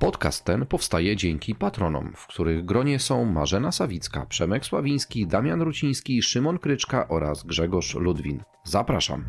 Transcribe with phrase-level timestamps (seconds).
[0.00, 6.22] Podcast ten powstaje dzięki patronom, w których gronie są Marzena Sawicka, Przemek Sławiński, Damian Ruciński,
[6.22, 8.42] Szymon Kryczka oraz Grzegorz Ludwin.
[8.64, 9.24] Zapraszam.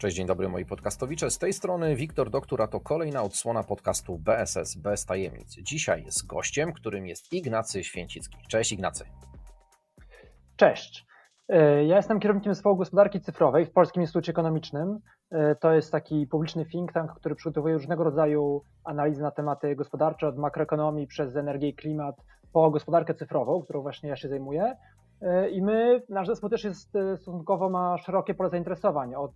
[0.00, 1.30] Cześć, dzień dobry moi podcastowicze.
[1.30, 5.56] Z tej strony Wiktor Doktor, a to kolejna odsłona podcastu BSS bez tajemnic.
[5.62, 8.38] Dzisiaj z gościem, którym jest Ignacy Święcicki.
[8.48, 9.04] Cześć Ignacy.
[10.56, 11.05] Cześć.
[11.48, 14.98] E, Ja jestem kierownikiem zespołu gospodarki cyfrowej w Polskim Instytucie Ekonomicznym.
[15.30, 20.28] E, To jest taki publiczny think tank, który przygotowuje różnego rodzaju analizy na tematy gospodarcze,
[20.28, 22.16] od makroekonomii przez energię i klimat
[22.52, 24.76] po gospodarkę cyfrową, którą właśnie ja się zajmuję.
[25.22, 29.32] E, I my, nasz zespół też jest stosunkowo ma szerokie pole zainteresowań, od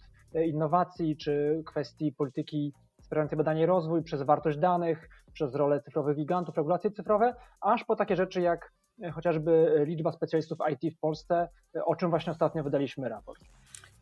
[0.47, 2.72] innowacji czy kwestii polityki
[3.03, 7.97] wspierającej badanie i rozwój, przez wartość danych, przez rolę cyfrowych gigantów, regulacje cyfrowe, aż po
[7.97, 8.72] takie rzeczy jak
[9.12, 11.48] chociażby liczba specjalistów IT w Polsce,
[11.84, 13.41] o czym właśnie ostatnio wydaliśmy raport.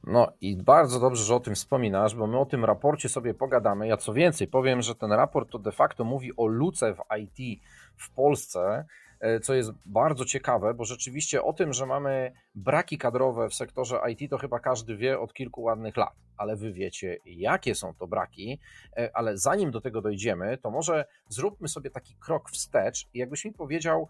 [0.04, 3.88] No i bardzo dobrze, że o tym wspominasz, bo my o tym raporcie sobie pogadamy.
[3.88, 7.62] Ja co więcej powiem, że ten raport to de facto mówi o luce w IT
[7.96, 8.84] w Polsce,
[9.20, 14.00] e, co jest bardzo ciekawe, bo rzeczywiście o tym, że mamy braki kadrowe w sektorze
[14.10, 18.06] IT, to chyba każdy wie od kilku ładnych lat, ale wy wiecie, jakie są to
[18.06, 18.60] braki.
[18.96, 23.44] E, Ale zanim do tego dojdziemy, to może zróbmy sobie taki krok wstecz i jakbyś
[23.44, 24.08] mi powiedział,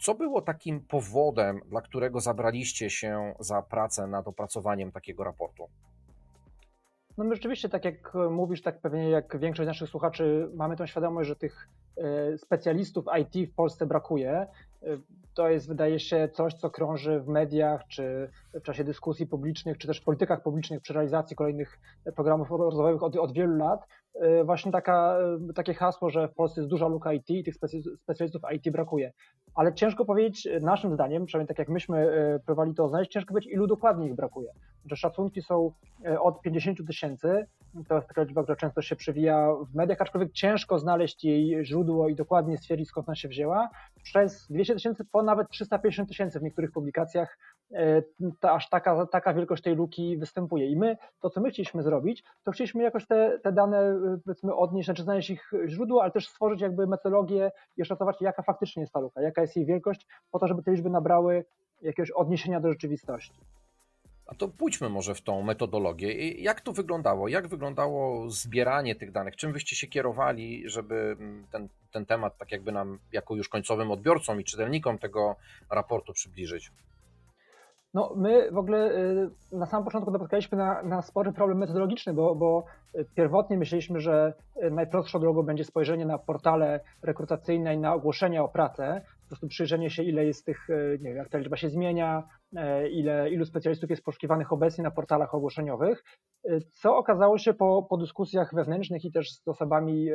[0.00, 5.68] co było takim powodem, dla którego zabraliście się za pracę nad opracowaniem takiego raportu?
[7.18, 11.28] No my rzeczywiście, tak jak mówisz, tak pewnie jak większość naszych słuchaczy, mamy tą świadomość,
[11.28, 14.32] że tych e, specjalistów IT w Polsce brakuje.
[14.32, 14.46] E,
[15.34, 19.86] To jest, wydaje się, coś, co krąży w mediach, czy w czasie dyskusji publicznych, czy
[19.86, 21.78] też w politykach publicznych przy realizacji kolejnych
[22.16, 23.80] programów rozwojowych od, od wielu lat.
[24.14, 25.18] E, Właśnie taka,
[25.50, 27.54] e, takie hasło, że w Polsce jest duża luka IT i tych
[28.02, 29.12] specjalistów IT brakuje.
[29.54, 32.10] Ale ciężko powiedzieć, e, naszym zdaniem, przynajmniej tak jak myśmy
[32.46, 34.50] próbowali to znaleźć, ciężko powiedzieć, ilu dokładnie ich brakuje.
[34.86, 35.72] Że szacunki są
[36.20, 37.46] od 50 tysięcy,
[37.88, 42.08] to jest taka liczba, która często się przewija w mediach, aczkolwiek ciężko znaleźć jej źródło
[42.08, 43.68] i dokładnie stwierdzić, skąd ona się wzięła.
[44.02, 47.38] Przez 200 tysięcy po nawet 350 tysięcy w niektórych publikacjach
[47.74, 48.02] e,
[48.42, 50.66] aż taka, taka wielkość tej luki występuje.
[50.66, 54.54] I my, to co my chcieliśmy zrobić, to chcieliśmy jakoś te, te dane e, powiedzmy
[54.54, 58.92] odnieść, znaczy znaleźć ich źródło, ale też stworzyć jakby metodologię i oszacować, jaka faktycznie jest
[58.92, 61.44] ta luka, jaka jest jej wielkość, po to, żeby te liczby nabrały
[61.82, 63.32] jakiegoś odniesienia do rzeczywistości.
[64.30, 66.32] A to pójdźmy może w tą metodologię.
[66.32, 67.28] Jak to wyglądało?
[67.28, 69.36] Jak wyglądało zbieranie tych danych?
[69.36, 73.90] Czym wyście się kierowali, żeby mm, ten, ten temat, tak jakby nam, jako już końcowym
[73.90, 75.36] odbiorcom i czytelnikom tego
[75.70, 76.72] raportu przybliżyć?
[77.94, 82.34] No, my w ogóle y, na samym początku napotkaliśmy na, na spory problem metodologiczny, bo,
[82.34, 82.64] bo
[83.14, 88.48] pierwotnie myśleliśmy, że y, najprostszą drogą będzie spojrzenie na portale rekrutacyjne i na ogłoszenia o
[88.48, 92.22] pracę, prostu przyjrzenie się, ile jest tych, y, nie wiem, jak ta liczba się zmienia,
[92.56, 96.04] e, ile, ilu specjalistów jest poszukiwanych obecnie na portalach ogłoszeniowych,
[96.50, 100.08] y, co okazało się po, po dyskusjach wewnętrznych i też z osobami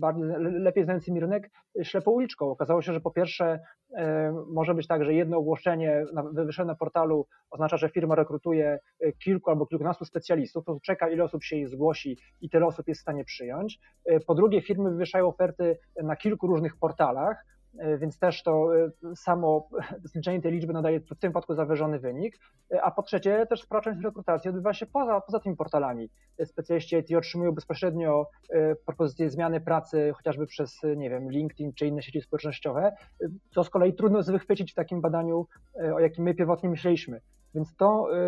[0.00, 1.50] bardziej, le- lepiej znającymi rynek,
[1.82, 2.50] ślepą uliczką.
[2.50, 3.60] Okazało się, że po pierwsze
[3.96, 9.12] e, może być tak, że jedno ogłoszenie wywieszone na portalu oznacza, że firma rekrutuje e,
[9.12, 12.98] kilku albo kilkunastu specjalistów, po prostu czeka ile osób się zgłosi i tyle osób jest
[13.00, 13.78] w stanie przyjąć.
[14.04, 17.59] E, Po drugie firmy wywieszają oferty na kilku różnych portalach, e,
[17.98, 19.68] więc też to e, samo
[20.04, 22.38] zliczenie tej liczby nadaje w tym wypadku zawyżony wynik.
[22.72, 26.10] E, A po trzecie też spora część rekrutacji odbywa się poza, poza tymi portalami.
[26.38, 31.72] E, Specjaliści IT otrzymują bezpośrednio e, propozycje zmiany pracy chociażby przez, e, nie wiem, LinkedIn
[31.72, 32.92] czy inne sieci społecznościowe,
[33.22, 35.46] e, co z kolei trudno jest wychwycić w takim badaniu,
[35.84, 37.20] e, o jakim my pierwotnie myśleliśmy.
[37.54, 38.20] Więc to e,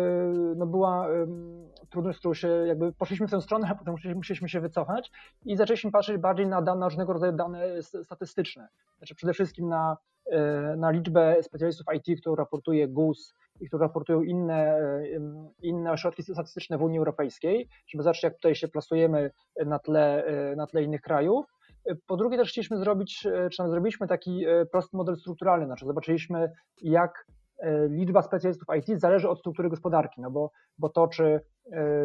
[0.55, 1.07] no, była
[1.89, 5.11] trudność, z którą się jakby poszliśmy w tę stronę, a potem musieliśmy- się wycofać
[5.45, 8.67] i zaczęliśmy patrzeć bardziej na, dane, na różnego rodzaju dane statystyczne.
[8.97, 14.21] Znaczy przede wszystkim na, e, na liczbę specjalistów IT, którą raportuje GUS i którą raportują
[14.21, 14.77] inne,
[15.15, 19.31] em, inne ośrodki statystyczne w Unii Europejskiej, żeby zobaczyć, jak tutaj się plasujemy
[19.65, 20.23] na tle,
[20.55, 21.45] na tle innych krajów.
[22.07, 27.25] Po drugie też chcieliśmy zrobić, czy zrobiliśmy taki prosty model strukturalny, znaczy zobaczyliśmy jak
[27.89, 31.41] liczba specjalistów IT zależy od struktury gospodarki, no bo, bo to, czy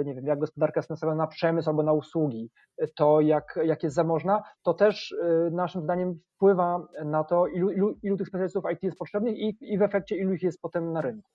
[0.05, 2.51] nie wiem, jak gospodarka jest nastawiona na przemysł albo na usługi,
[2.95, 5.15] to jak, jak jest zamożna, to też
[5.51, 9.79] naszym zdaniem wpływa na to, ilu, ilu, ilu tych specjalistów IT jest potrzebnych i, i
[9.79, 11.31] w efekcie ilu ich jest potem na rynku.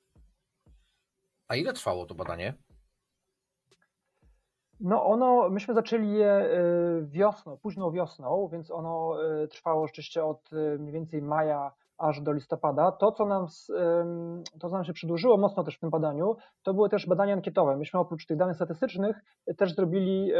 [1.48, 2.54] A ile trwało to badanie?
[4.80, 6.50] No ono, myśmy zaczęli je
[7.04, 9.16] wiosną, późną wiosną, więc ono
[9.50, 10.50] trwało rzeczywiście od
[10.80, 12.92] mniej więcej maja aż do listopada.
[12.92, 13.48] To, co nam,
[14.60, 17.78] to, co nam się przedłużyło mocno też w tym badaniu, to były też badania ankietowe.
[17.78, 19.18] Myśmy oprócz tych danych statystycznych
[19.58, 20.32] też zrobili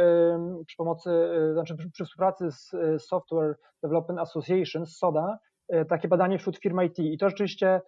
[0.66, 1.10] przy pomocy,
[1.52, 6.98] znaczy przy współpracy z Software Development Association, z SODA, E, takie badanie wśród firm IT
[6.98, 7.80] i to rzeczywiście,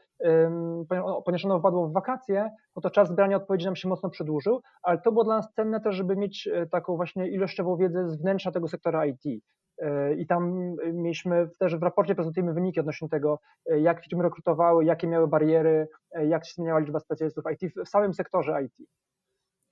[1.24, 4.98] ponieważ ono wpadło w wakacje, no to czas zbierania odpowiedzi nam się mocno przedłużył, ale
[4.98, 8.68] to było dla nas cenne też, żeby mieć taką właśnie ilościową wiedzę z wnętrza tego
[8.68, 9.44] sektora IT.
[9.78, 15.06] E, I tam mieliśmy też w raporcie prezentujemy wyniki odnośnie tego, jak firmy rekrutawały, jakie
[15.06, 15.88] miały bariery,
[16.28, 18.88] jak się zmieniała liczba specjalistów IT w samym sektorze IT.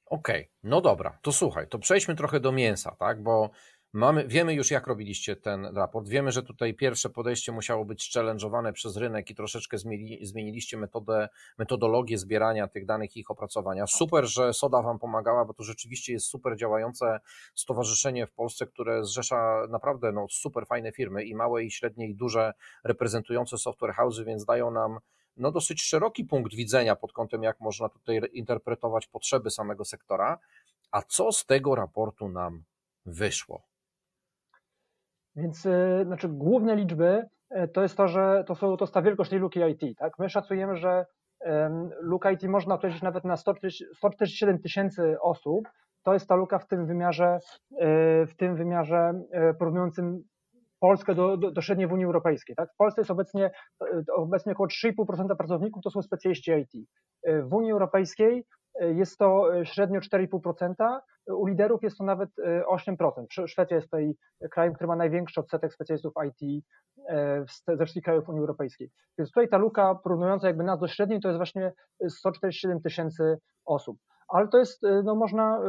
[0.07, 3.23] Okej, okay, no dobra, to słuchaj, to przejdźmy trochę do mięsa, tak?
[3.23, 3.51] Bo
[3.97, 6.09] Mamy, wiemy już, jak robiliście ten raport.
[6.09, 11.29] Wiemy, że tutaj pierwsze podejście musiało być challenge'owane przez rynek i troszeczkę zmieni, zmieniliście metodę,
[11.59, 13.87] metodologię zbierania tych danych i ich opracowania.
[13.87, 17.21] Super, że SODA Wam pomagała, bo to rzeczywiście jest super działające
[17.55, 22.15] stowarzyszenie w Polsce, które zrzesza naprawdę no, super fajne firmy i małe, i średnie, i
[22.15, 22.53] duże,
[22.85, 24.99] reprezentujące software house'y, więc dają nam
[25.37, 30.39] no, dosyć szeroki punkt widzenia pod kątem, jak można tutaj interpretować potrzeby samego sektora.
[30.91, 32.65] A co z tego raportu nam
[33.07, 33.74] wyszło?
[35.37, 37.27] Więc y, znaczy, główne liczby
[37.57, 39.99] y, to jest to, że to, są, to jest ta wielkość tej luki IT.
[39.99, 40.19] Tak?
[40.19, 41.07] My szacujemy, że
[42.01, 45.69] luka IT można określić nawet na 147 tysięcy osób.
[46.03, 47.39] To jest ta luka w tym wymiarze,
[47.73, 49.13] y, w tym wymiarze
[49.59, 50.25] porównującym
[50.81, 52.57] Polskę do, do, do średniej w Unii Europejskiej.
[52.57, 52.73] Tak?
[52.73, 53.51] W Polsce jest obecnie,
[54.17, 56.89] obecnie około 3,5% pracowników to są specjaliści IT.
[57.43, 58.45] W Unii Europejskiej
[58.81, 62.31] jest to średnio 4,5%, u liderów jest to nawet
[62.69, 63.27] 8%.
[63.39, 64.15] E, Szwecja jest tutaj
[64.51, 66.65] krajem, który ma największy odsetek specjalistów IT
[67.09, 68.91] e, ze wszystkich krajów Unii Europejskiej.
[69.19, 71.73] Więc tutaj ta luka porównująca jakby nas do średniej to jest właśnie
[72.09, 73.99] 147 tysięcy osób.
[74.29, 75.61] Ale to jest, e, no można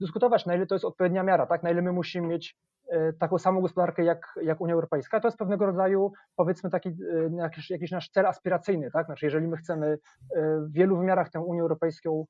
[0.00, 1.62] dyskutować, na ile to jest odpowiednia miara, tak?
[1.62, 2.56] na ile my musimy mieć
[3.18, 5.20] taką samą gospodarkę jak, jak Unia Europejska.
[5.20, 6.96] To jest pewnego rodzaju, powiedzmy, taki
[7.36, 8.90] jakiś, jakiś nasz cel aspiracyjny.
[8.90, 9.06] Tak?
[9.06, 9.98] Znaczy, jeżeli my chcemy
[10.36, 12.24] w wielu wymiarach tę Unię Europejską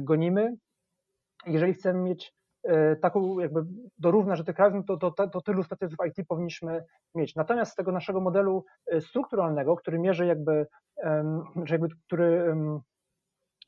[0.00, 0.56] gonimy,
[1.46, 3.64] jeżeli chcemy mieć e, taką jakby
[3.98, 6.84] dorówna, że tych krajów, to, to, to, to tylu specjalistów IT powinniśmy
[7.14, 7.34] mieć.
[7.34, 10.66] Natomiast z tego naszego modelu e, strukturalnego, który mierzy jakby,
[11.64, 12.56] że jakby który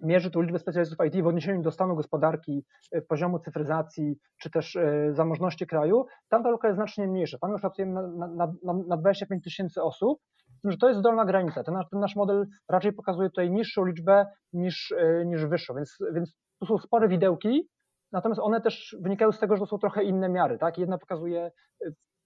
[0.02, 4.78] mierzy tu liczbę specjalistów IT w odniesieniu do stanu gospodarki, e, poziomu cyfryzacji, czy też
[5.10, 7.38] zamożności kraju, tam ta luka jest znacznie mniejsza.
[7.38, 10.18] Tam już pracujemy na, na, na, na 25 tysięcy osób,
[10.64, 11.64] że to jest dolna granica.
[11.64, 14.94] Ten nasz, ten nasz model raczej pokazuje tutaj niższą liczbę niż,
[15.26, 17.68] niż wyższą, więc, więc tu są spore widełki,
[18.12, 20.58] natomiast one też wynikają z tego, że to są trochę inne miary.
[20.58, 20.78] Tak?
[20.78, 21.50] Jedna pokazuje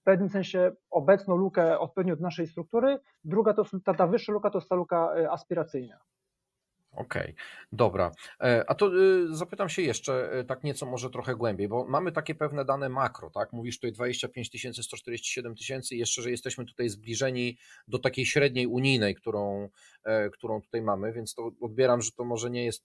[0.01, 4.49] w pewnym sensie obecną lukę odpowiednio do naszej struktury, druga to ta, ta wyższa luka
[4.49, 5.97] to jest ta luka aspiracyjna.
[6.95, 7.33] Okej, okay,
[7.71, 8.11] dobra.
[8.41, 12.11] E, a to y, zapytam się jeszcze e, tak nieco może trochę głębiej, bo mamy
[12.11, 13.53] takie pewne dane makro, tak?
[13.53, 17.57] Mówisz tutaj 25 tysięcy, 147 tysięcy, jeszcze, że jesteśmy tutaj zbliżeni
[17.87, 19.69] do takiej średniej unijnej, którą,
[20.33, 22.83] którą tutaj mamy, więc to odbieram, że to może nie jest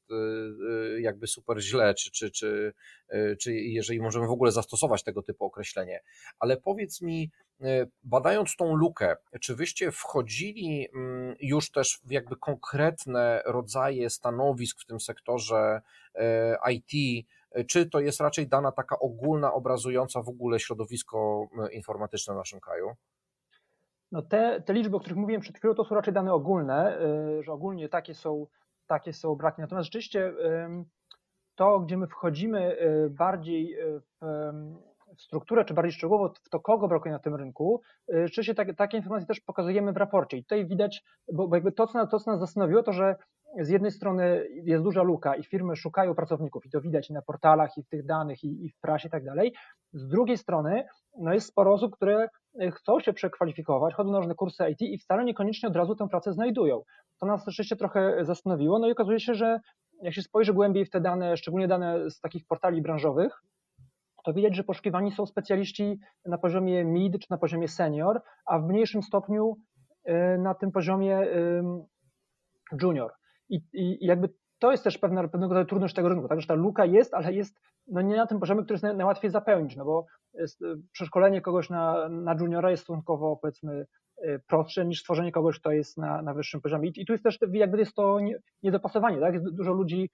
[0.99, 2.73] jakby super źle, czy, czy, czy,
[3.41, 6.01] czy jeżeli możemy w ogóle zastosować tego typu określenie.
[6.39, 7.31] Ale powiedz mi,
[8.03, 14.87] badając tą lukę, czy wyście wchodzili mm, już też w jakby konkretne rodzaje stanowisk w
[14.87, 15.81] tym sektorze
[16.15, 17.27] e, IT,
[17.69, 22.61] czy to jest raczej dana taka ogólna, obrazująca w ogóle środowisko e, informatyczne w naszym
[22.61, 22.97] kraju?
[24.12, 27.43] No te, te liczby, o których mówiłem przed chwilą, to są raczej dane ogólne, e,
[27.43, 28.47] że ogólnie takie są,
[28.87, 29.61] takie są braki.
[29.61, 30.33] Natomiast rzeczywiście
[31.55, 32.76] to, gdzie my wchodzimy
[33.11, 33.76] bardziej
[34.21, 34.26] w
[35.17, 38.97] w strukturę, czy bardziej szczegółowo w to, kogo brakuje na tym rynku, rzeczywiście tak, takie
[38.97, 40.37] informacje też pokazujemy w raporcie.
[40.37, 43.17] I tutaj widać, bo, bo jakby to co, nas, to, co nas zastanowiło, to że
[43.59, 47.76] z jednej strony jest duża luka i firmy szukają pracowników i to widać na portalach
[47.76, 49.54] i w tych danych i, i w prasie i tak dalej.
[49.92, 50.85] Z drugiej strony
[51.19, 52.28] no jest sporo osób, które
[52.73, 56.33] chcą się przekwalifikować, chodzą na różne kursy IT i wcale niekoniecznie od razu tę pracę
[56.33, 56.83] znajdują.
[57.21, 59.61] To nas rzeczywiście trochę zastanowiło, no i okazuje się, że
[60.02, 63.42] jak się spojrzy głębiej w te dane, szczególnie dane z takich portali branżowych,
[64.25, 68.69] to widać, że poszukiwani są specjaliści na poziomie mid czy na poziomie senior, a w
[68.69, 69.57] mniejszym stopniu
[70.09, 71.26] y, na tym poziomie
[72.83, 73.20] junior.
[73.50, 74.28] I, i jakby
[74.59, 77.33] to jest też pewna, pewnego rodzaju trudność tego rynku, tak, że ta luka jest, ale
[77.33, 81.40] jest no nie na tym poziomie, który jest najłatwiej zapełnić, no bo jest, y, przeszkolenie
[81.40, 83.87] kogoś na, na juniora jest stosunkowo powiedzmy
[84.47, 86.88] prostsze niż stworzenie kogoś, kto jest na, na wyższym poziomie.
[86.88, 88.19] I, I, tu jest też jakby jest to
[88.62, 89.42] niedopasowanie, tak?
[89.42, 90.11] Dużo ludzi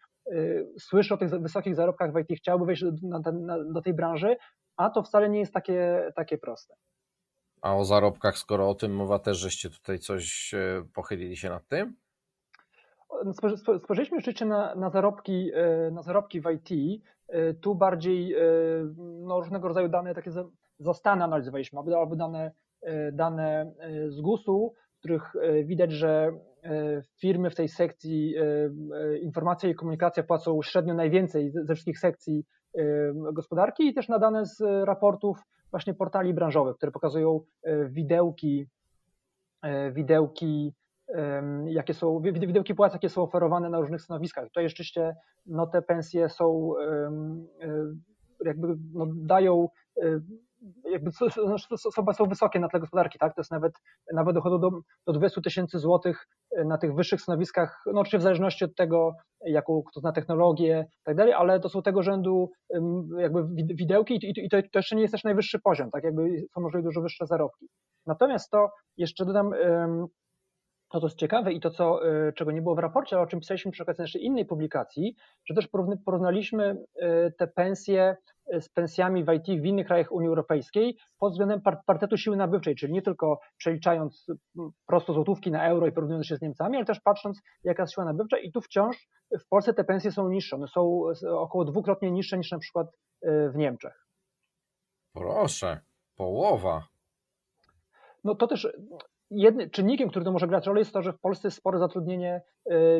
[0.78, 2.92] słyszy o tych wysokich zarobkach w IT, chciałoby wejść do,
[3.32, 4.36] na, do tej branży,
[4.76, 6.74] a to wcale nie jest takie, takie proste.
[7.62, 10.54] A o zarobkach, skoro o tym mowa, też żeście tutaj coś
[10.94, 11.96] pochylili się nad tym?
[13.82, 17.02] Spojrzeliśmy rzeczywiście na, na, zarobki, e, na zarobki w IT.
[17.28, 18.38] E, tu bardziej e,
[18.98, 20.30] no, różnego rodzaju dane, takie
[20.78, 22.52] zastane analizowaliśmy, albo dane,
[23.12, 23.72] dane
[24.08, 25.32] z GUS-u, w których
[25.64, 26.32] widać, że
[27.20, 28.34] firmy w tej sekcji
[29.22, 32.44] informacja i komunikacja płacą średnio najwięcej ze wszystkich sekcji
[33.32, 35.38] gospodarki i też na dane z raportów
[35.70, 37.40] właśnie portali branżowych, które pokazują
[37.88, 38.66] widełki,
[39.92, 40.74] widełki
[41.66, 44.44] jakie są, widełki płac, jakie są oferowane na różnych stanowiskach.
[44.44, 46.74] Tutaj rzeczywiście no, te pensje są,
[48.44, 49.68] jakby no, dają,
[50.90, 51.26] jakby są,
[52.12, 53.34] są wysokie na tle gospodarki, tak?
[53.34, 53.72] To jest nawet,
[54.12, 54.70] nawet dochodzą do,
[55.06, 59.14] do 20 tysięcy złotych e, na tych wyższych stanowiskach, no oczywiście w zależności od tego,
[59.46, 62.50] jaką kto zna technologię i tak dalej, ale to są tego rzędu
[63.18, 66.04] jakby widełki i, i to, to jeszcze nie jest też najwyższy poziom, tak?
[66.04, 67.68] Jakby są możliwe dużo wyższe zarobki.
[68.06, 69.50] Natomiast to jeszcze dodam,
[70.88, 73.26] to, co jest ciekawe i to, co, y, czego nie było w raporcie, ale o
[73.26, 75.68] czym pisaliśmy przy okazji naszej innej publikacji, że też
[76.04, 78.16] porównaliśmy y, te pensje
[78.54, 82.76] y, z pensjami w IT w innych krajach Unii Europejskiej pod względem partetu siły nabywczej,
[82.76, 84.26] czyli nie tylko przeliczając
[84.86, 88.04] prosto złotówki na euro i porównując się z Niemcami, ale też patrząc, jaka jest siła
[88.04, 89.08] nabywcza i tu wciąż
[89.40, 92.86] w Polsce te pensje są niższe, one są około dwukrotnie niższe niż na przykład
[93.22, 94.06] w Niemczech.
[95.12, 95.80] Proszę,
[96.16, 96.82] połowa.
[98.24, 98.68] No to też
[99.30, 102.42] jednym czynnikiem, który to może grać rolę, jest to, że w Polsce jest spore zatrudnienie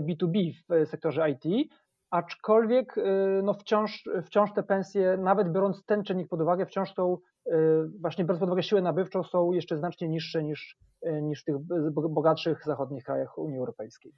[0.01, 1.71] B2B e, w sektorze IT,
[2.11, 3.03] aczkolwiek e,
[3.43, 7.59] no wciąż, wciąż te pensje, nawet biorąc ten czynnik pod uwagę, wciąż są, e,
[8.01, 10.79] właśnie biorąc pod uwagę siłę nabywczą, są jeszcze znacznie niższe niż,
[11.23, 11.57] niż w tych
[11.95, 14.13] bogatszych zachodnich krajach Unii Europejskiej.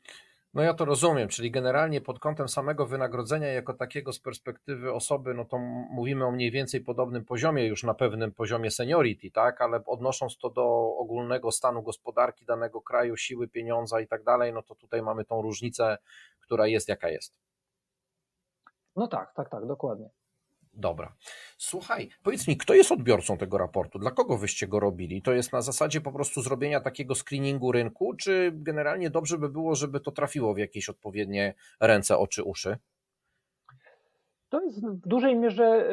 [0.54, 5.34] No ja to rozumiem, czyli generalnie pod kątem samego wynagrodzenia jako takiego z perspektywy osoby,
[5.34, 5.58] no to
[5.90, 10.50] mówimy o mniej więcej podobnym poziomie, już na pewnym poziomie seniority, tak, ale odnosząc to
[10.50, 15.24] do ogólnego stanu gospodarki danego kraju, siły pieniądza i tak dalej, no to tutaj mamy
[15.24, 15.98] tą różnicę,
[16.40, 17.34] która jest jaka jest.
[18.96, 20.10] No tak, tak, tak, dokładnie.
[20.78, 21.14] Dobra.
[21.58, 23.98] Słuchaj, powiedz mi, kto jest odbiorcą tego raportu?
[23.98, 25.22] Dla kogo wyście go robili?
[25.22, 29.74] To jest na zasadzie po prostu zrobienia takiego screeningu rynku, czy generalnie dobrze by było,
[29.74, 32.78] żeby to trafiło w jakieś odpowiednie ręce, oczy, uszy?
[34.48, 35.88] To jest w dużej mierze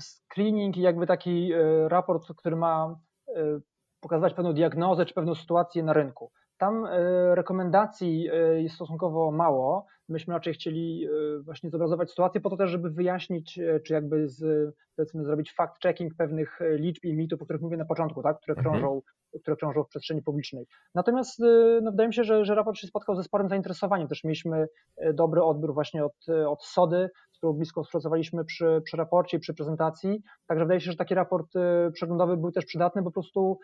[0.00, 3.60] screening jakby taki e, raport, który ma e,
[4.00, 6.30] pokazać pewną diagnozę czy pewną sytuację na rynku.
[6.62, 8.28] Tam e, rekomendacji
[8.58, 9.86] jest stosunkowo mało.
[10.08, 14.28] Myśmy raczej chcieli e, właśnie zobrazować sytuację po to też, żeby wyjaśnić, e, czy jakby
[14.28, 18.36] z, powiedzmy zrobić fact-checking pewnych e, liczb i mitów, o których mówię na początku, tak,
[18.40, 18.76] które, mhm.
[18.76, 19.02] krążą,
[19.42, 20.66] które krążą w przestrzeni publicznej.
[20.94, 21.38] Natomiast
[21.82, 24.08] no, wydaje mi się, że, że raport się spotkał ze sporym zainteresowaniem.
[24.08, 24.66] Też mieliśmy
[25.14, 29.54] dobry odbiór właśnie od, od SODY, z którą blisko współpracowaliśmy przy, przy raporcie i przy
[29.54, 30.22] prezentacji.
[30.46, 31.52] Także wydaje się, że taki raport
[31.92, 33.58] przeglądowy był też przydatny, bo po prostu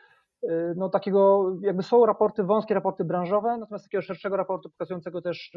[0.76, 5.52] no takiego, jakby są raporty, wąskie raporty branżowe, natomiast takiego szerszego raportu pokazującego też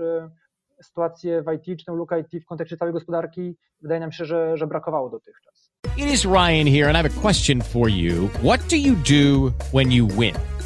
[0.83, 4.57] sytuację w IT, czy tę lukę IT w kontekście całej gospodarki, wydaje nam się, że,
[4.57, 5.71] że brakowało dotychczas.
[5.97, 8.27] It is Ryan here and I have a question for you.
[8.43, 10.60] What do you do when you win?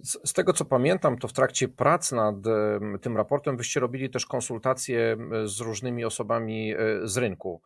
[0.00, 2.34] Z tego co pamiętam, to w trakcie prac nad
[3.00, 7.62] tym raportem wyście robili też konsultacje z różnymi osobami e, z rynku.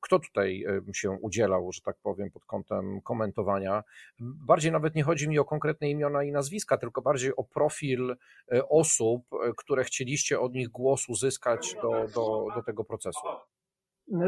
[0.00, 0.64] Kto tutaj
[0.94, 3.82] się udzielał, że tak powiem, pod kątem komentowania?
[4.20, 8.16] Bardziej nawet nie chodzi mi o konkretne imiona i nazwiska, tylko bardziej o profil
[8.52, 13.20] e, osób, e, które chcieliście od nich głos uzyskać do, do, do tego procesu.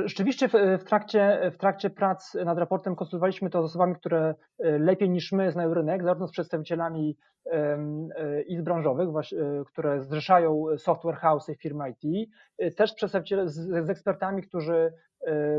[0.05, 5.11] Rzeczywiście w, trakcie, w trakcie prac nad raportem konsultowaliśmy to z osobami, które e, lepiej
[5.11, 11.49] niż my znają rynek, zarówno z przedstawicielami e, izb branżowych, e, które zrzeszają software house
[11.49, 12.31] i firmy IT,
[12.77, 14.93] też przedstawiciele z, z ekspertami, którzy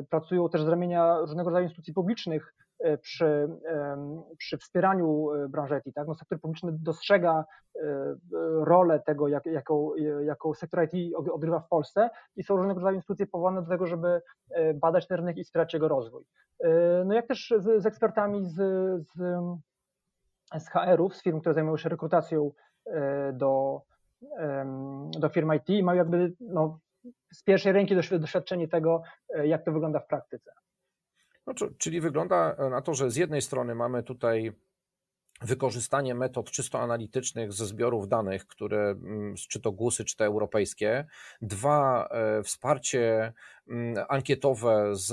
[0.10, 2.56] pracują też z ramienia różnego rodzaju instytucji publicznych,
[3.02, 3.48] przy,
[4.38, 5.96] przy wspieraniu e, branży IT.
[5.96, 6.08] Tak?
[6.08, 7.46] No, sektor publiczny dostrzega
[7.76, 7.82] e,
[8.66, 13.28] rolę tego, jak, jaką, jaką sektor IT odgrywa w Polsce i są różnego rodzaju instytucje
[13.28, 14.22] powołane do tego, żeby
[14.76, 16.24] badać ten rynek i wspierać jego rozwój.
[17.06, 18.56] No jak też z, z ekspertami z,
[19.02, 19.14] z,
[20.58, 22.52] z HR-ów, z firm, które zajmują się rekrutacją
[23.34, 23.82] do,
[25.20, 26.80] do firm IT mają jakby no,
[27.34, 29.02] z pierwszej ręki doświadczenie tego,
[29.44, 30.52] jak to wygląda w praktyce.
[31.48, 34.52] No, czyli wygląda na to, że z jednej strony mamy tutaj
[35.42, 41.06] wykorzystanie metod czysto analitycznych ze zbiorów danych, które, mm, czy to GUSy, czy te europejskie.
[41.42, 43.34] Dwa, e, wsparcie
[43.68, 45.12] mm, ankietowe z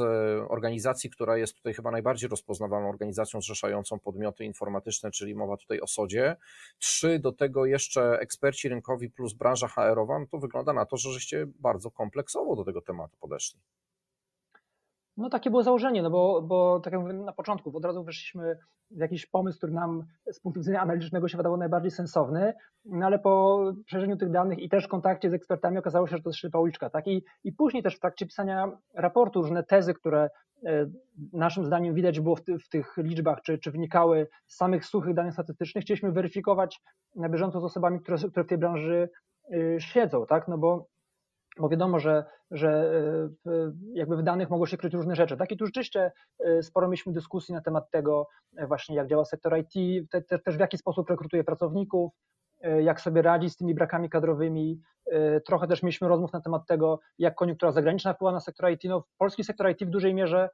[0.51, 5.87] organizacji, która jest tutaj chyba najbardziej rozpoznawalną organizacją zrzeszającą podmioty informatyczne, czyli mowa tutaj o
[5.87, 6.37] SODzie.
[6.79, 10.19] Trzy, do tego jeszcze eksperci rynkowi plus branża HR-owa.
[10.19, 13.61] No to wygląda na to, że żeście bardzo kompleksowo do tego tematu podeszli.
[15.19, 18.59] No takie było założenie, no bo, bo tak jak mówię na początku, od razu weszliśmy
[18.91, 23.19] w jakiś pomysł, który nam z punktu widzenia analitycznego się wydawał najbardziej sensowny, no ale
[23.19, 26.59] po przejrzeniu tych danych i też kontakcie z ekspertami okazało się, że to jest ślepa
[26.59, 26.91] uliczka.
[26.91, 27.07] Tak?
[27.07, 30.31] I, I później też w trakcie pisania raportu różne tezy, które
[30.67, 30.87] e,
[31.33, 35.15] naszym zdaniem widać było w, ty, w tych liczbach, czy, czy wynikały z samych suchych
[35.15, 36.81] danych statystycznych, chcieliśmy weryfikować
[37.17, 39.09] na bieżąco z osobami, które, które w tej branży
[39.53, 40.49] e, siedzą, tak?
[40.49, 40.87] no bo
[41.59, 42.93] bo wiadomo, że, że
[43.47, 45.37] e, jakby w danych mogą się kryć różne rzeczy.
[45.37, 45.53] Tak?
[45.53, 49.59] I tu rzeczywiście e, sporo mieliśmy dyskusji na temat tego e, właśnie, jak działa sektor
[49.59, 52.13] IT, te, te, też w jaki sposób rekrutuje pracowników,
[52.81, 54.81] jak sobie radzi z tymi brakami kadrowymi.
[55.47, 58.85] Trochę też mieliśmy rozmów na temat tego, jak koniunktura zagraniczna wpływa na sektor IT.
[58.85, 60.51] No, polski sektor IT w dużej mierze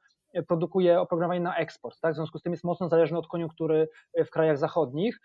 [0.47, 2.13] produkuje oprogramowanie na eksport, tak?
[2.13, 3.89] w związku z tym jest mocno zależny od koniunktury
[4.25, 5.19] w krajach zachodnich,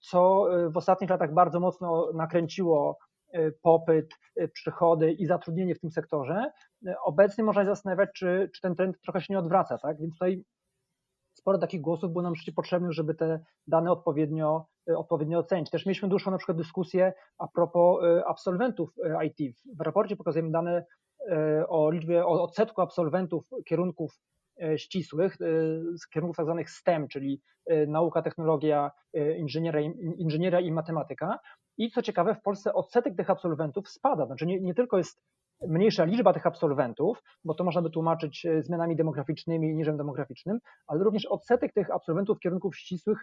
[0.00, 2.98] co w ostatnich latach bardzo mocno nakręciło
[3.62, 6.52] popyt, y, przychody i zatrudnienie w tym sektorze,
[6.86, 9.78] y, obecnie można się zastanawiać, czy, czy ten trend trochę się nie odwraca.
[9.78, 10.00] Tak?
[10.00, 10.44] Więc tutaj
[11.32, 15.70] sporo takich głosów było nam rzeczywiście potrzebnych, żeby te dane odpowiednio, odpowiednio ocenić.
[15.70, 18.90] Też mieliśmy dłuższą na przykład dyskusję a propos absolwentów
[19.26, 19.56] IT.
[19.76, 20.84] W raporcie pokazujemy dane
[21.68, 24.20] o liczbie, o odsetku absolwentów kierunków
[24.76, 25.36] ścisłych,
[26.02, 27.40] z kierunków tak zwanych STEM, czyli
[27.86, 28.90] nauka, technologia,
[29.36, 29.80] inżynieria,
[30.16, 31.38] inżynieria i matematyka.
[31.78, 34.26] I co ciekawe, w Polsce odsetek tych absolwentów spada.
[34.26, 35.20] Znaczy nie, nie tylko jest
[35.68, 40.58] mniejsza liczba tych absolwentów, bo to można by tłumaczyć e, zmianami demograficznymi i niżem demograficznym,
[40.86, 43.18] ale również odsetek tych absolwentów kierunków ścisłych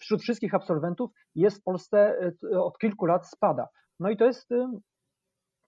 [0.00, 2.20] wśród wszystkich absolwentów jest w Polsce
[2.52, 3.68] e, od kilku lat spada.
[4.00, 4.72] No i to jest e,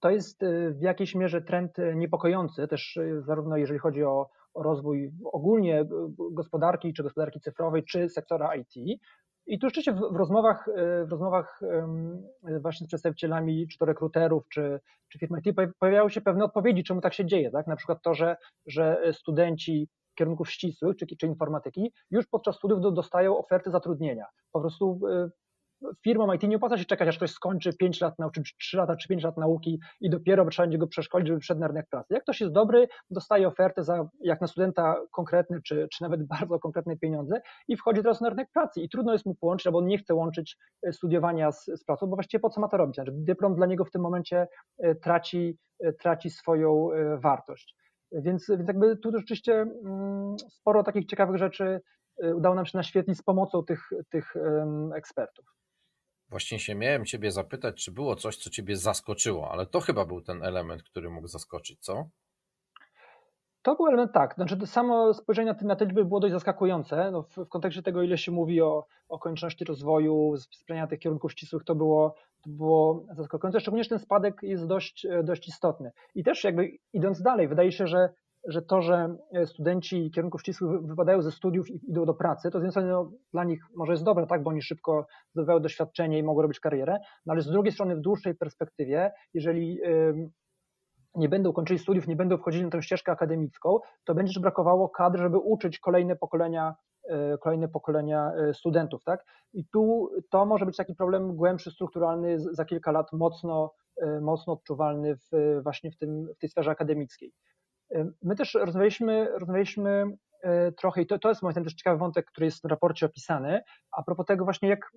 [0.00, 0.40] to jest
[0.78, 5.84] w jakiejś mierze trend niepokojący, też zarówno jeżeli chodzi o, o rozwój ogólnie
[6.32, 9.00] gospodarki, czy gospodarki cyfrowej, czy sektora IT,
[9.48, 11.60] i tu rzeczywiście w, w, rozmowach, e, rozmowach
[12.60, 17.00] właśnie z przedstawicielami, czy to rekruterów, czy, czy firm IT, pojawiały się pewne odpowiedzi, czemu
[17.00, 17.50] tak się dzieje.
[17.50, 17.66] Tak?
[17.66, 23.38] Na przykład to, że, że studenci kierunków ścisłych, czy, czy informatyki, już podczas studiów dostają
[23.38, 24.26] oferty zatrudnienia.
[24.52, 25.30] Po prostu e,
[26.02, 28.96] firmom IT nie opłaca się czekać, aż ktoś skończy 5 lat nauki, czy 3 lata,
[28.96, 32.14] czy 5 lat nauki i dopiero trzeba będzie go przeszkolić, żeby wszedł na rynek pracy.
[32.14, 36.58] Jak ktoś jest dobry, dostaje ofertę za, jak na studenta konkretny, czy, czy nawet bardzo
[36.58, 39.86] konkretne pieniądze i wchodzi teraz na rynek pracy i trudno jest mu połączyć, bo on
[39.86, 42.94] nie chce łączyć e, studiowania z, z pracą, bo właściwie po co ma to robić?
[42.94, 46.88] Znaczy, dyplom dla niego w tym momencie e, traci, e, traci swoją
[47.18, 47.76] wartość.
[48.12, 51.80] Więc, więc jakby tu rzeczywiście mm, sporo takich ciekawych rzeczy
[52.34, 54.34] udało nam się naświetlić z pomocą tych, tych
[54.94, 55.44] ekspertów.
[56.28, 60.20] Właśnie się miałem Ciebie zapytać, czy było coś, co Ciebie zaskoczyło, ale to chyba był
[60.20, 62.08] ten element, który mógł zaskoczyć, co?
[63.62, 67.10] To był element tak, znaczy to samo spojrzenie na te liczby było dość zaskakujące.
[67.10, 71.32] No w, w, kontekście tego, ile się mówi o, o konieczności rozwoju, wspierania tych kierunków
[71.32, 75.92] ścisłych, to było, to było zaskakujące, szczególnie, że ten spadek jest dość, dość istotny.
[76.14, 80.86] I też jakby idąc dalej, wydaje się, że że to, że e, studenci kierunków ścisłych
[80.86, 83.92] wypadają ze studiów i idą do pracy, to z jednej strony no, dla nich może
[83.92, 87.46] jest dobre, tak, bo oni szybko zdobywają doświadczenie i mogą robić karierę, no ale z
[87.46, 89.80] drugiej strony w dłuższej perspektywie, jeżeli
[91.14, 94.88] nie będą kończyli studiów, nie będą wchodzili na tę ścieżkę akademicką, to będzie też brakowało
[94.88, 96.74] kadr, żeby uczyć kolejne pokolenia
[97.08, 99.24] e, kolejne pokolenia e, studentów, tak?
[99.52, 103.74] I tu to może być taki problem głębszy, strukturalny, za kilka lat mocno,
[104.20, 107.32] mocno odczuwalny w, właśnie w, tym, w tej sferze akademickiej.
[108.22, 110.04] My też rozmawialiśmy, rozmawialiśmy
[110.42, 113.06] e, trochę, i to, to jest moim zdaniem też ciekawy wątek, który jest w raporcie
[113.06, 114.92] opisany, a propos tego właśnie, jak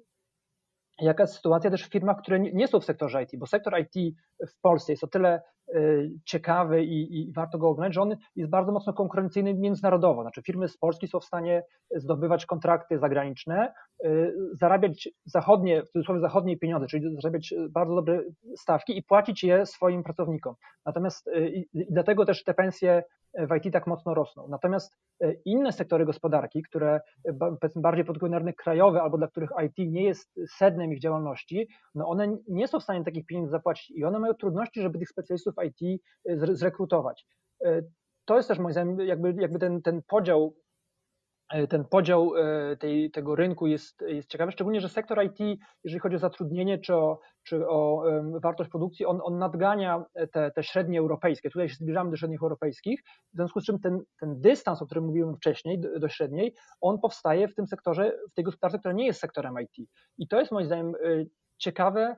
[0.99, 4.15] jaka jest sytuacja też w firmach, które nie są w sektorze IT, bo sektor IT
[4.47, 5.41] w Polsce jest o tyle
[6.25, 10.21] ciekawy i, i, warto go oglądać, że on jest bardzo mocno konkurencyjny międzynarodowo.
[10.21, 11.63] Znaczy firmy z Polski są w stanie
[11.95, 13.73] zdobywać kontrakty zagraniczne,
[14.05, 18.23] y, zarabiać zachodnie, w cudzysłowie zachodnie pieniądze, czyli zarabiać bardzo dobre
[18.57, 20.55] stawki i płacić je swoim pracownikom.
[20.85, 23.03] Natomiast y, i dlatego też te pensje
[23.33, 24.47] w IT tak mocno rosną.
[24.47, 27.33] Natomiast e, inne sektory gospodarki, które e,
[27.75, 32.07] bardziej produkują na rynek krajowy albo dla których IT nie jest sednem ich działalności, no
[32.07, 35.55] one nie są w stanie takich pieniędzy zapłacić i one mają trudności, żeby tych specjalistów
[35.63, 37.25] IT e, zrekrutować.
[38.25, 40.55] To jest też moim zdaniem jakby, jakby ten, ten podział
[41.51, 45.99] E, ten podział e, tej, tego rynku jest, jest ciekawy, szczególnie, że sektor IT, jeżeli
[45.99, 48.03] chodzi o zatrudnienie czy o, czy o
[48.43, 51.49] wartość produkcji, on, on nadgania te, te średnie europejskie.
[51.49, 53.01] Tutaj się zbliżamy do średnich europejskich,
[53.33, 56.99] w związku z czym ten, ten dystans, o którym mówiłem wcześniej, do, do średniej, on
[56.99, 59.89] powstaje w tym sektorze, w tej gospodarce, która nie jest sektorem IT.
[60.17, 61.25] I to jest moim zdaniem e,
[61.57, 62.15] ciekawe,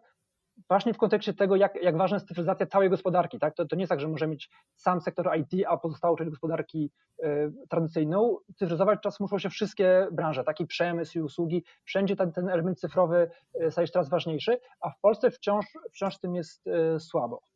[0.67, 3.39] właśnie w kontekście tego, jak, jak ważna jest cyfryzacja całej gospodarki.
[3.39, 3.55] Tak?
[3.55, 6.91] To, to nie jest tak, że możemy mieć sam sektor IT, a pozostałą część gospodarki
[7.23, 8.37] y, tradycyjną.
[8.55, 11.63] Cyfryzować czas muszą się wszystkie branże, taki przemysł i usługi.
[11.83, 13.29] Wszędzie ten, ten element cyfrowy
[13.61, 17.52] y, staje się coraz ważniejszy, a w Polsce wciąż, wciąż tym jest y, słabo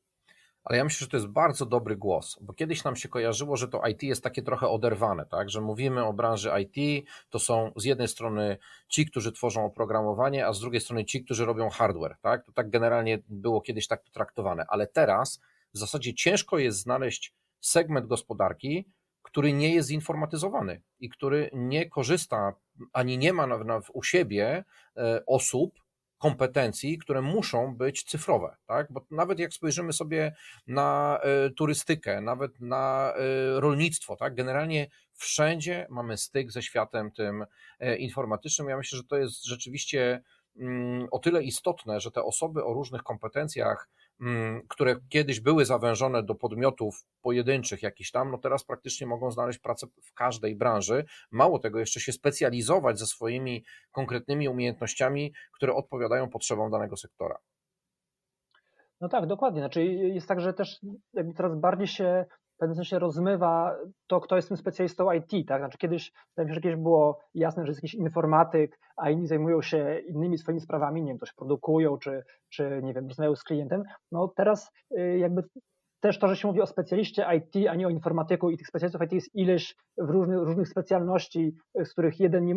[0.68, 3.68] ale ja myślę, że to jest bardzo dobry głos, bo kiedyś nam się kojarzyło, że
[3.68, 5.50] to IT jest takie trochę oderwane, tak?
[5.50, 10.54] że mówimy o branży IT, to są z jednej strony ci, którzy tworzą oprogramowanie, a
[10.54, 12.18] z drugiej strony ci, którzy robią hardware.
[12.22, 12.46] Tak?
[12.46, 15.42] To tak generalnie było kiedyś tak traktowane, ale teraz
[15.74, 18.86] w zasadzie ciężko jest znaleźć segment gospodarki,
[19.22, 22.54] który nie jest zinformatyzowany i który nie korzysta
[22.94, 24.64] ani nie ma na, na, u siebie
[24.98, 25.80] e, osób,
[26.18, 28.88] kompetencji, które muszą być cyfrowe, tak?
[28.92, 30.36] Bo nawet jak spojrzymy sobie
[30.68, 33.14] na y, turystykę, nawet na
[33.58, 34.36] y, rolnictwo, tak?
[34.36, 37.46] Generalnie wszędzie mamy styk ze światem tym
[37.82, 38.70] y, informatycznym.
[38.70, 40.24] Ja myślę, że to jest rzeczywiście
[40.60, 43.90] mm, o tyle istotne, że te osoby o różnych kompetencjach
[44.68, 49.88] które kiedyś były zawężone do podmiotów pojedynczych jakiś tam, no teraz praktycznie mogą znaleźć pracę
[50.04, 51.06] w każdej branży.
[51.32, 57.38] Mało tego, jeszcze się specjalizować ze swoimi konkretnymi umiejętnościami, które odpowiadają potrzebom danego sektora.
[59.02, 59.62] No tak, dokładnie.
[59.62, 60.80] Znaczy jest tak, że też
[61.36, 62.26] coraz bardziej się
[62.58, 63.76] w pewnym sensie rozmywa
[64.08, 65.62] to, kto jest tym specjalistą IT, tak?
[65.62, 69.28] Znaczy kiedyś, wydaje mi się, że kiedyś było jasne, że jest jakiś informatyk, a inni
[69.28, 73.44] zajmują się innymi swoimi sprawami, nie wiem, coś produkują, czy, czy nie wiem, rozmawiają z
[73.44, 73.84] klientem.
[74.12, 75.44] No teraz y, jakby
[76.00, 79.02] też to, że się mówi o specjaliście IT, a nie o informatyku i tych specjalistów
[79.02, 82.56] IT jest ileś w różnych, różnych specjalności, z których jeden nie,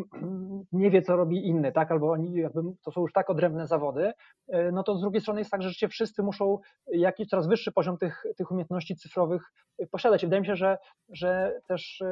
[0.73, 4.13] nie, wie, co robi inny, tak, albo oni jakby, to są już tak odrębne zawody,
[4.73, 7.99] no to z drugiej strony jest tak, że rzeczywiście wszyscy muszą jakiś coraz wyższy poziom
[7.99, 9.43] tych, tych umiejętności cyfrowych
[9.91, 10.23] posiadać.
[10.23, 12.03] I wydaje mi się, że, że też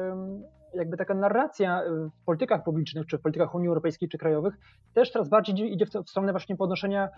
[0.73, 1.81] jakby taka narracja
[2.21, 4.53] w politykach publicznych, czy w politykach Unii Europejskiej, czy krajowych,
[4.93, 7.09] też coraz bardziej idzie w stronę właśnie podnoszenia e,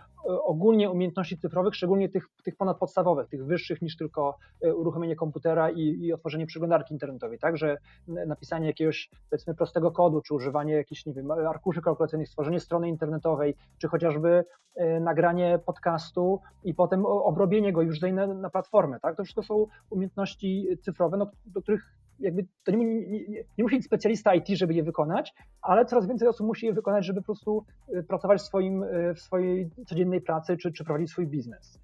[0.44, 5.82] ogólnie umiejętności cyfrowych, szczególnie tych, tych ponadpodstawowych, tych wyższych niż tylko e, uruchomienie komputera i,
[5.82, 11.14] i otworzenie przeglądarki internetowej, tak, że napisanie jakiegoś powiedzmy prostego kodu, czy używanie jakichś, nie
[11.14, 17.82] wiem, arkuszy kalkulacyjnych, stworzenie strony internetowej, czy chociażby e, nagranie podcastu i potem obrobienie go
[17.82, 22.72] już na, na platformę, tak, to wszystko są umiejętności cyfrowe, no, do których jakby to
[22.72, 26.48] nie, nie, nie, nie, musi być specjalista IT, żeby je wykonać, ale coraz więcej osób
[26.48, 30.58] musi je wykonać, żeby po prostu y, pracować w, swoim, y, w swojej codziennej pracy,
[30.58, 31.80] czy, czy prowadzić swój biznes.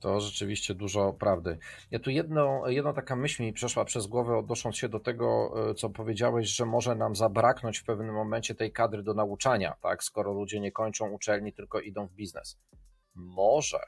[0.00, 1.58] To rzeczywiście dużo prawdy.
[1.90, 5.74] Ja tu jedno, jedna taka myśl mi przeszła przez głowę, odnosząc się do tego, y,
[5.74, 10.04] co powiedziałeś, że może nam zabraknąć w pewnym momencie tej kadry do nauczania, tak?
[10.04, 12.58] skoro ludzie nie kończą uczelni, tylko idą w biznes.
[13.14, 13.78] Może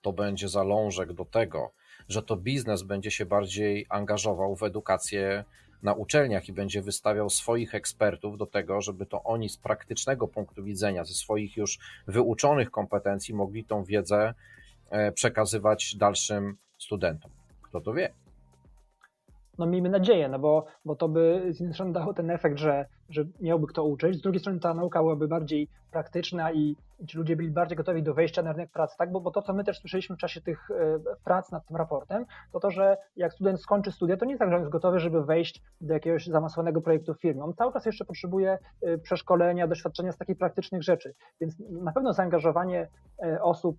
[0.00, 1.72] to będzie zalążek do tego,
[2.08, 5.44] że to biznes będzie się bardziej angażował w edukację
[5.82, 10.64] na uczelniach i będzie wystawiał swoich ekspertów do tego, żeby to oni z praktycznego punktu
[10.64, 14.34] widzenia, ze swoich już wyuczonych kompetencji mogli tą wiedzę
[14.90, 17.30] e, przekazywać dalszym studentom.
[17.62, 18.12] Kto to wie?
[19.58, 21.52] no miejmy nadzieję, no bo, bo to by
[21.92, 25.68] dało ten efekt, że, że miałby kto uczyć, z drugiej strony ta nauka byłaby bardziej
[25.92, 29.12] praktyczna i, ci ludzie byli bardziej gotowi do wejścia na rynek pracy, tak?
[29.12, 32.24] Bo, bo to, co my też słyszeliśmy w czasie tych e, prac nad tym raportem,
[32.52, 34.98] to to, że jak student skończy studia, to nie jest tak, że on jest gotowy,
[34.98, 37.44] żeby wejść do jakiegoś zaawansowanego projektu w firmie.
[37.44, 41.14] On cały czas jeszcze potrzebuje e, przeszkolenia, doświadczenia z takich praktycznych rzeczy.
[41.40, 42.88] Więc na pewno zaangażowanie
[43.22, 43.76] e, osób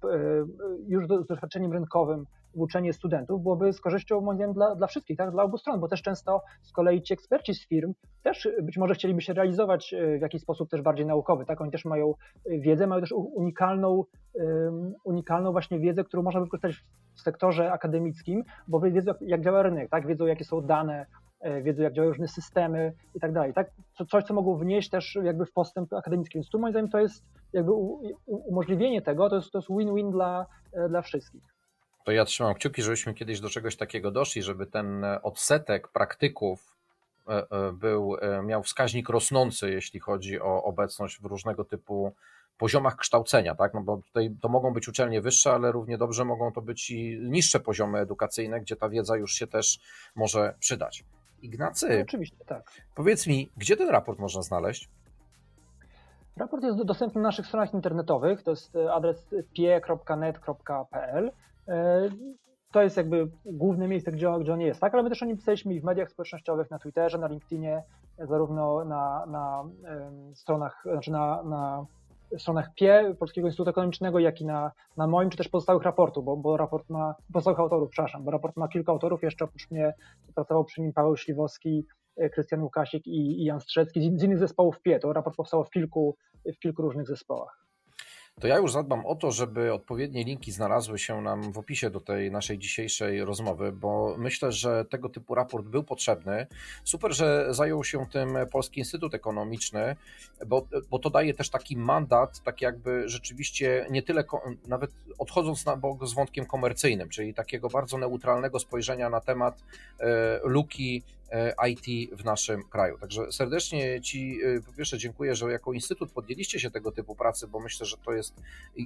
[0.88, 5.18] już z doświadczeniem rynkowym w uczenie studentów byłoby z korzyścią moim zdaniem dla, dla wszystkich,
[5.18, 5.32] tak?
[5.32, 8.96] dla obu stron, bo też często z kolei ci eksperci z firm też być może
[9.14, 11.62] chcieliby się realizować w jakiś sposób też bardziej naukowy, tak?
[11.62, 12.14] Oni też mają
[12.46, 14.04] wiedzę, mają też unikalną,
[15.04, 16.84] unikalną właśnie wiedzę, którą można wykorzystać
[17.16, 20.08] w sektorze akademickim, bo wiedzą jak działa rynek, tak?
[20.08, 21.06] wiedzą jakie są dane,
[21.42, 23.72] e, wiedzą jak działają różne systemy i tak dalej, tak?
[24.12, 27.24] Coś, co mogą wnieść też jakby w postęp akademicki, więc tu moim zdaniem to jest
[27.54, 27.72] jakby
[28.26, 31.42] umożliwienie tego, to jest, to jest win-win dla, e, dla wszystkich.
[32.06, 36.73] To ja trzymam kciuki, żebyśmy kiedyś do czegoś takiego doszli, żeby ten odsetek praktyków e,
[37.74, 42.14] był, miał wskaźnik rosnący, jeśli chodzi o obecność w różnego typu
[42.58, 43.74] poziomach kształcenia, tak?
[43.74, 47.20] No bo tutaj to mogą być uczelnie wyższe, ale równie dobrze mogą to być i
[47.22, 49.80] niższe poziomy edukacyjne, gdzie ta wiedza już się też
[50.16, 51.04] może przydać.
[51.42, 52.72] Ignacy, no, oczywiście, tak.
[52.96, 54.90] Powiedz mi, gdzie ten raport można znaleźć?
[56.38, 61.32] Raport jest dostępny na naszych stronach internetowych, to jest adres pie.net.pl.
[62.74, 64.94] To jest jakby główne miejsce, gdzie, gdzie on jest, tak?
[64.94, 67.84] Ale my też o nim pisaliśmy i w mediach społecznościowych, na Twitterze, na LinkedInie,
[68.20, 69.64] zarówno na, na
[70.34, 71.86] stronach, znaczy na, na
[72.38, 76.38] stronach PIE, Polskiego Instytutu Ekonomicznego, jak i na, na moim, czy też pozostałych raportów, bo,
[76.38, 79.94] bo raport ma, pozostałych autorów, przepraszam, bo raport ma kilka autorów, jeszcze oprócz mnie
[80.36, 81.86] pracował przy nim Paweł Śliwowski,
[82.18, 85.00] e, Krystian Łukasik i, i Jan Strzecki z innych zespołów PIE.
[85.00, 87.64] To raport powstał w kilku, w kilku różnych zespołach
[88.40, 92.00] to ja już zadbam o to, żeby odpowiednie linki znalazły się nam w opisie do
[92.00, 96.48] tej naszej dzisiejszej rozmowy, bo myślę, że tego typu raport był potrzebny.
[96.84, 99.96] Super, że zajął się tym Polski Instytut Ekonomiczny,
[100.48, 104.24] bo, bo to daje też taki mandat, tak jakby rzeczywiście nie tyle,
[104.68, 109.64] nawet odchodząc na bok z wątkiem komercyjnym, czyli takiego bardzo neutralnego spojrzenia na temat
[110.00, 111.04] e, luki
[111.70, 112.98] IT w naszym kraju.
[112.98, 117.48] Także serdecznie Ci e, po pierwsze dziękuję, że jako Instytut podjęliście się tego typu pracy,
[117.48, 118.34] bo myślę, że to jest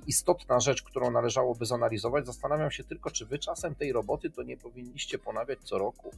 [0.08, 2.26] istotna rzecz, którą należałoby zanalizować.
[2.26, 6.12] Zastanawiam się tylko, czy Wy czasem tej roboty to nie powinniście ponawiać co roku.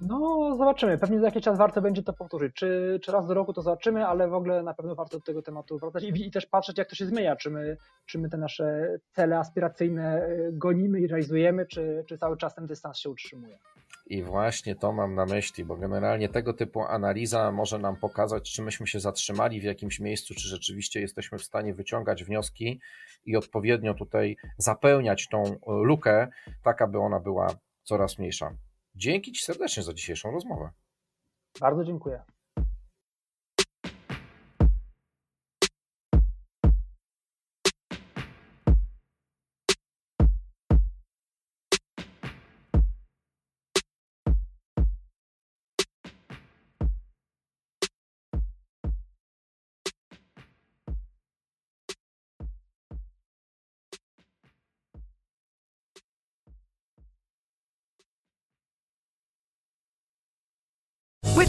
[0.00, 0.98] No, zobaczymy.
[0.98, 2.54] Pewnie za jakiś czas warto będzie to powtórzyć.
[2.54, 5.42] Czy, czy raz do roku to zobaczymy, ale w ogóle na pewno warto do tego
[5.42, 7.36] tematu wracać i, i też patrzeć, jak to się zmienia.
[7.36, 7.76] Czy my,
[8.06, 12.66] czy my te nasze cele aspiracyjne e, gonimy i realizujemy, czy, czy cały czas ten
[12.66, 13.58] dystans się utrzymuje.
[14.06, 18.62] I właśnie to mam na myśli, bo generalnie tego typu analiza może nam pokazać, czy
[18.62, 22.80] myśmy się zatrzymali w jakimś miejscu, czy rzeczywiście jesteśmy w stanie wyciągać wnioski
[23.26, 26.28] i odpowiednio tutaj zapełniać tą lukę,
[26.62, 27.46] tak aby ona była
[27.82, 28.54] coraz mniejsza.
[28.94, 30.70] Dzięki Ci serdecznie za dzisiejszą rozmowę.
[31.60, 32.22] Bardzo dziękuję.